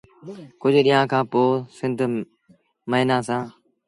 ڪجھ 0.61 0.79
ڏيٚݩهآݩ 0.85 1.09
کآݩ 1.11 1.27
پو 1.31 1.41
سنڌ 1.77 1.97
ميݩآيآ 2.89 3.17
سيٚݩ۔ 3.27 3.45